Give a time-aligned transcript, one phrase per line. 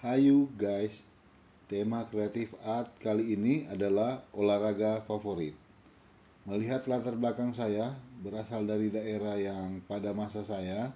[0.00, 1.04] Hayu guys,
[1.68, 5.52] tema kreatif art kali ini adalah olahraga favorit.
[6.48, 10.88] Melihat latar belakang saya berasal dari daerah yang pada masa saya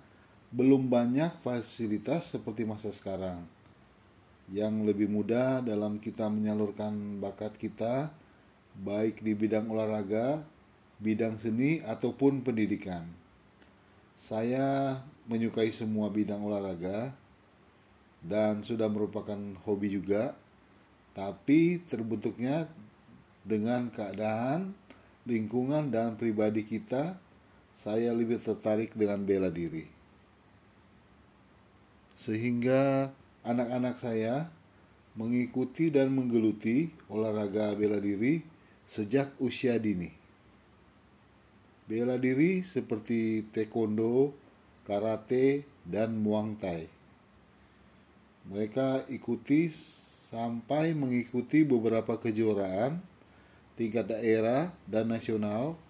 [0.56, 3.44] belum banyak fasilitas seperti masa sekarang.
[4.48, 8.08] Yang lebih mudah dalam kita menyalurkan bakat kita
[8.72, 10.40] baik di bidang olahraga,
[10.96, 13.04] bidang seni ataupun pendidikan.
[14.16, 14.96] Saya
[15.28, 17.12] menyukai semua bidang olahraga
[18.24, 19.36] dan sudah merupakan
[19.68, 20.32] hobi juga,
[21.12, 22.66] tapi terbentuknya
[23.44, 24.72] dengan keadaan,
[25.28, 27.20] lingkungan, dan pribadi kita,
[27.76, 29.84] saya lebih tertarik dengan bela diri.
[32.16, 33.12] Sehingga
[33.44, 34.48] anak-anak saya
[35.14, 38.40] mengikuti dan menggeluti olahraga bela diri
[38.88, 40.08] sejak usia dini.
[41.84, 44.32] Bela diri seperti taekwondo,
[44.88, 46.93] karate, dan muang thai.
[48.44, 49.72] Mereka ikuti
[50.28, 53.00] sampai mengikuti beberapa kejuaraan
[53.74, 55.80] tingkat daerah dan nasional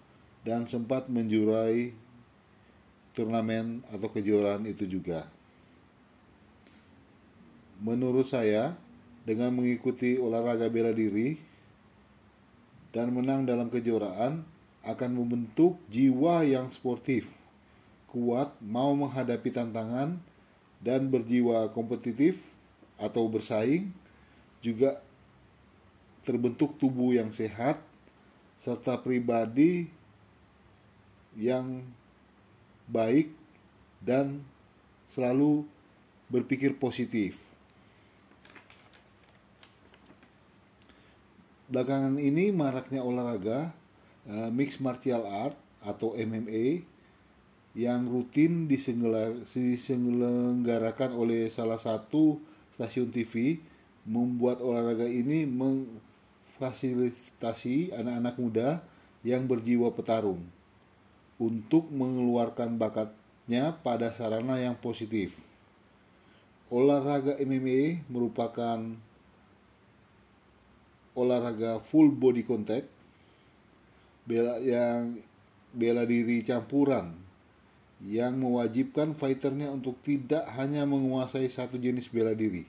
[0.45, 1.91] dan sempat menjurai
[3.15, 5.27] turnamen atau kejuaraan itu juga.
[7.81, 8.77] Menurut saya,
[9.25, 11.35] dengan mengikuti olahraga bela diri
[12.93, 14.45] dan menang dalam kejuaraan
[14.85, 17.25] akan membentuk jiwa yang sportif,
[18.07, 20.21] kuat, mau menghadapi tantangan,
[20.83, 22.39] dan berjiwa kompetitif
[22.95, 23.91] atau bersaing
[24.63, 25.03] juga
[26.25, 27.77] terbentuk tubuh yang sehat
[28.57, 29.85] serta pribadi
[31.35, 31.83] yang
[32.87, 33.29] baik
[33.99, 34.41] dan
[35.05, 35.67] selalu
[36.31, 37.37] berpikir positif.
[41.65, 43.73] Belakangan ini maraknya olahraga
[44.29, 46.85] uh, mixed martial art atau MMA
[47.75, 52.39] yang rutin diselenggarakan oleh salah satu
[52.71, 53.59] stasiun TV
[54.07, 58.79] membuat olahraga ini memfasilitasi anak-anak muda
[59.27, 60.39] yang berjiwa petarung
[61.35, 65.35] untuk mengeluarkan bakatnya pada sarana yang positif.
[66.71, 68.79] Olahraga MMA merupakan
[71.11, 72.87] olahraga full body contact
[74.23, 75.19] bela yang
[75.75, 77.24] bela diri campuran
[78.03, 82.67] yang mewajibkan fighternya untuk tidak hanya menguasai satu jenis bela diri,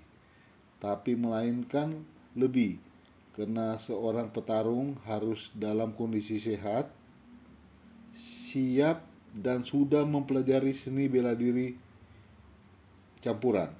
[0.78, 2.06] tapi melainkan
[2.38, 2.78] lebih,
[3.34, 6.92] karena seorang petarung harus dalam kondisi sehat,
[8.14, 9.02] siap,
[9.34, 11.74] dan sudah mempelajari seni bela diri
[13.18, 13.74] campuran,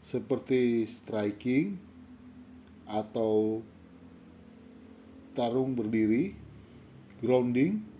[0.00, 1.76] seperti striking
[2.88, 3.60] atau
[5.36, 6.34] tarung berdiri,
[7.20, 7.93] grounding,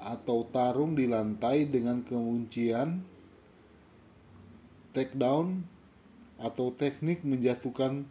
[0.00, 3.04] atau tarung di lantai dengan kekuncian
[4.96, 5.60] takedown
[6.40, 8.08] atau teknik menjatuhkan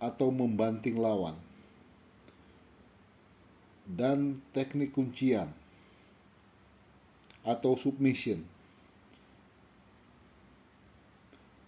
[0.00, 1.36] atau membanting lawan
[3.84, 5.52] dan teknik kuncian
[7.44, 8.40] atau submission.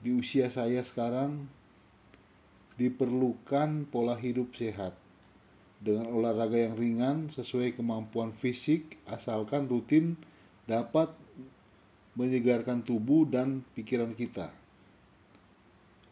[0.02, 1.46] Di usia saya sekarang
[2.80, 5.01] diperlukan pola hidup sehat
[5.82, 10.14] dengan olahraga yang ringan sesuai kemampuan fisik asalkan rutin
[10.70, 11.10] dapat
[12.14, 14.54] menyegarkan tubuh dan pikiran kita.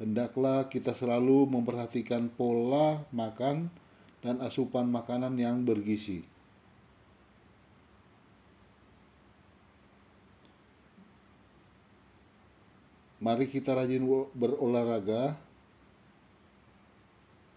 [0.03, 3.71] Hendaklah kita selalu memperhatikan pola makan
[4.25, 6.27] dan asupan makanan yang bergizi.
[13.21, 15.37] Mari kita rajin berolahraga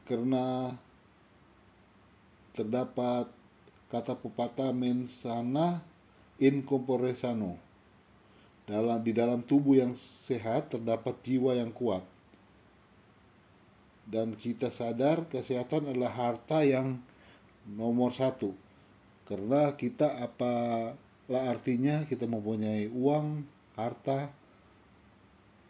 [0.04, 0.76] karena
[2.54, 3.30] terdapat
[3.90, 5.82] kata pepatah mensana
[6.42, 7.58] in corpore sano.
[8.64, 12.02] Dalam di dalam tubuh yang sehat terdapat jiwa yang kuat.
[14.08, 17.00] Dan kita sadar kesehatan adalah harta yang
[17.68, 18.56] nomor satu.
[19.24, 23.48] Karena kita apalah artinya kita mempunyai uang,
[23.80, 24.32] harta,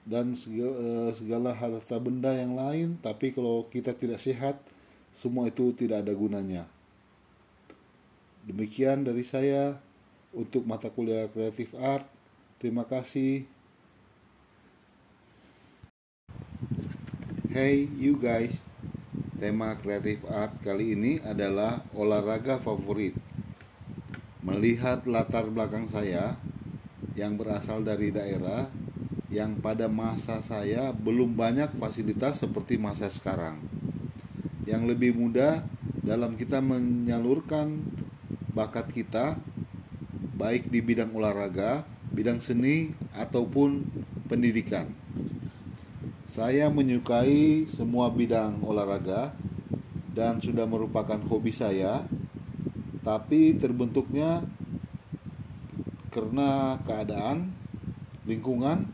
[0.03, 4.59] dan segala, eh, segala harta benda yang lain, tapi kalau kita tidak sehat,
[5.13, 6.72] semua itu tidak ada gunanya.
[8.43, 9.79] Demikian dari saya
[10.35, 12.03] untuk mata kuliah kreatif art.
[12.59, 13.47] Terima kasih.
[17.47, 18.59] Hey you guys,
[19.39, 23.15] tema kreatif art kali ini adalah olahraga favorit.
[24.43, 26.35] Melihat latar belakang saya
[27.15, 28.67] yang berasal dari daerah
[29.31, 33.63] yang pada masa saya belum banyak fasilitas seperti masa sekarang
[34.67, 35.63] yang lebih mudah
[36.03, 37.79] dalam kita menyalurkan
[38.53, 39.35] bakat kita
[40.33, 43.85] baik di bidang olahraga, bidang seni ataupun
[44.29, 44.89] pendidikan.
[46.29, 49.33] Saya menyukai semua bidang olahraga
[50.13, 52.05] dan sudah merupakan hobi saya,
[53.05, 54.45] tapi terbentuknya
[56.13, 57.53] karena keadaan,
[58.25, 58.89] lingkungan,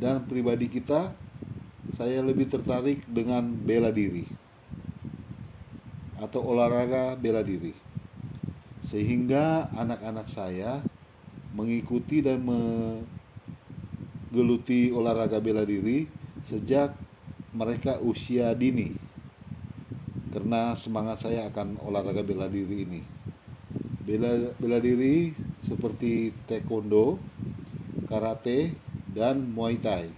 [0.00, 1.12] dan pribadi kita,
[1.96, 4.24] saya lebih tertarik dengan bela diri
[6.16, 7.74] atau olahraga bela diri,
[8.82, 10.82] sehingga anak-anak saya
[11.54, 16.10] mengikuti dan menggeluti olahraga bela diri
[16.48, 16.96] sejak
[17.52, 18.96] mereka usia dini.
[20.32, 23.04] Karena semangat saya akan olahraga bela diri ini.
[24.02, 27.20] Bela bela diri seperti taekwondo
[28.08, 28.72] karate
[29.12, 30.08] dan muay thai.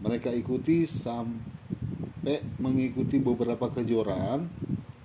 [0.00, 4.48] Mereka ikuti sampai mengikuti beberapa kejuaraan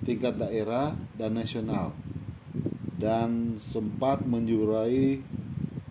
[0.02, 1.94] tingkat daerah dan nasional
[3.02, 5.22] dan sempat menjuarai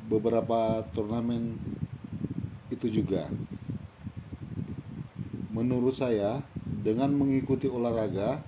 [0.07, 1.59] beberapa turnamen
[2.71, 3.27] itu juga.
[5.51, 8.39] Menurut saya, dengan mengikuti olahraga,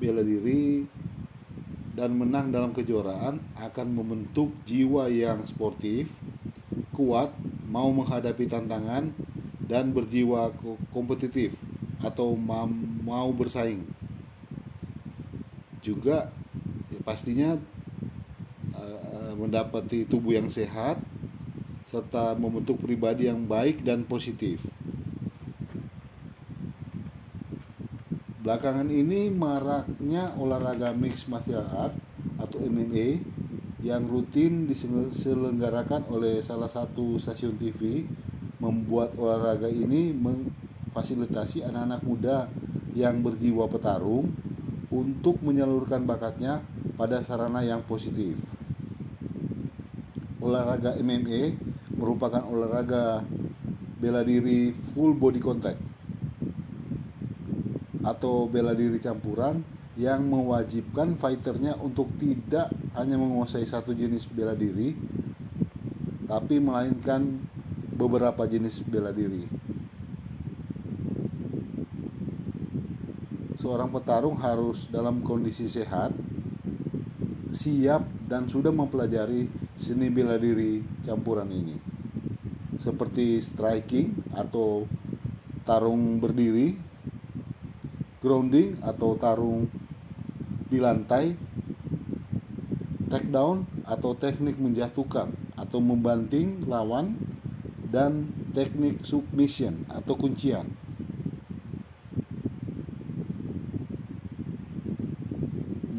[0.00, 0.88] bela diri,
[1.92, 6.08] dan menang dalam kejuaraan akan membentuk jiwa yang sportif,
[6.96, 7.32] kuat,
[7.68, 9.12] mau menghadapi tantangan,
[9.64, 10.52] dan berjiwa
[10.92, 11.52] kompetitif
[12.00, 13.95] atau mau bersaing.
[15.86, 16.34] Juga
[16.90, 17.54] ya pastinya
[19.38, 20.98] mendapati tubuh yang sehat
[21.86, 24.58] serta membentuk pribadi yang baik dan positif.
[28.42, 31.94] Belakangan ini maraknya olahraga mixed martial art
[32.38, 33.22] atau MMA
[33.86, 38.06] yang rutin diselenggarakan oleh salah satu stasiun TV
[38.58, 42.36] membuat olahraga ini memfasilitasi anak-anak muda
[42.94, 44.30] yang berjiwa petarung
[44.96, 46.64] untuk menyalurkan bakatnya
[46.96, 48.32] pada sarana yang positif
[50.40, 51.52] olahraga MMA
[52.00, 53.20] merupakan olahraga
[54.00, 55.80] bela diri full body contact
[58.06, 59.60] atau bela diri campuran
[59.98, 64.94] yang mewajibkan fighternya untuk tidak hanya menguasai satu jenis bela diri
[66.30, 67.22] tapi melainkan
[67.96, 69.46] beberapa jenis bela diri.
[73.66, 76.14] Seorang petarung harus dalam kondisi sehat,
[77.50, 81.74] siap dan sudah mempelajari seni bela diri campuran ini
[82.78, 84.86] seperti striking atau
[85.66, 86.78] tarung berdiri,
[88.22, 89.66] grounding atau tarung
[90.70, 91.34] di lantai,
[93.10, 97.18] takedown atau teknik menjatuhkan atau membanting lawan
[97.90, 100.85] dan teknik submission atau kuncian.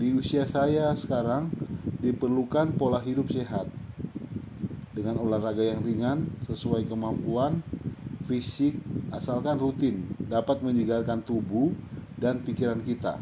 [0.07, 1.51] Di usia saya sekarang
[1.99, 3.67] diperlukan pola hidup sehat
[4.95, 7.59] dengan olahraga yang ringan sesuai kemampuan
[8.23, 8.79] fisik
[9.11, 11.75] asalkan rutin dapat menyegarkan tubuh
[12.15, 13.19] dan pikiran kita.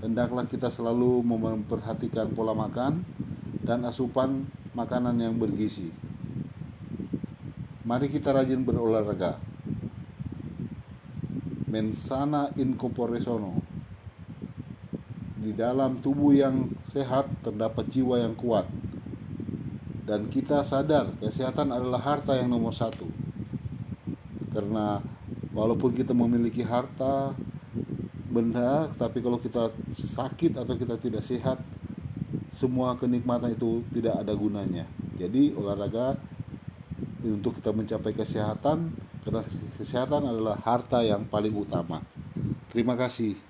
[0.00, 3.04] Hendaklah kita selalu memperhatikan pola makan
[3.60, 5.92] dan asupan makanan yang bergizi.
[7.84, 9.36] Mari kita rajin berolahraga.
[11.68, 13.69] Mensana in corpore sano
[15.40, 18.68] di dalam tubuh yang sehat terdapat jiwa yang kuat.
[20.04, 23.08] Dan kita sadar kesehatan adalah harta yang nomor satu.
[24.52, 25.00] Karena
[25.56, 27.32] walaupun kita memiliki harta
[28.30, 31.58] benda tapi kalau kita sakit atau kita tidak sehat
[32.54, 34.84] semua kenikmatan itu tidak ada gunanya.
[35.16, 36.20] Jadi olahraga
[37.24, 38.92] untuk kita mencapai kesehatan
[39.24, 39.42] karena
[39.78, 42.02] kesehatan adalah harta yang paling utama.
[42.70, 43.49] Terima kasih